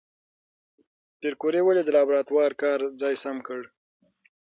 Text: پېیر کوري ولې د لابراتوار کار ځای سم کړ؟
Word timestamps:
پېیر 1.19 1.33
کوري 1.41 1.61
ولې 1.63 1.81
د 1.85 1.89
لابراتوار 1.97 2.51
کار 2.61 2.79
ځای 3.01 3.15
سم 3.23 3.37
کړ؟ 3.47 3.61